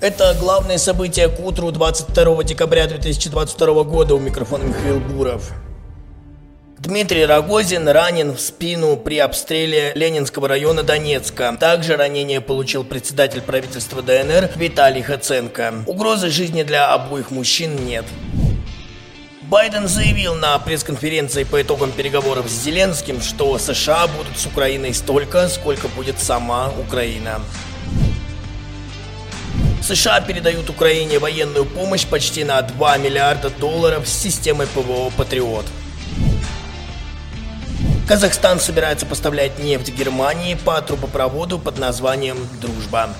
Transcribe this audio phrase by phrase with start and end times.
[0.00, 4.14] Это главное событие к утру 22 декабря 2022 года.
[4.14, 5.52] У микрофона Михаил Буров.
[6.78, 11.54] Дмитрий Рогозин ранен в спину при обстреле Ленинского района Донецка.
[11.60, 15.84] Также ранение получил председатель правительства ДНР Виталий Хаценко.
[15.86, 18.06] Угрозы жизни для обоих мужчин нет.
[19.42, 25.46] Байден заявил на пресс-конференции по итогам переговоров с Зеленским, что США будут с Украиной столько,
[25.48, 27.42] сколько будет сама Украина.
[29.90, 35.66] США передают Украине военную помощь почти на 2 миллиарда долларов с системой ПВО «Патриот».
[38.06, 43.10] Казахстан собирается поставлять нефть Германии по трубопроводу под названием «Дружба».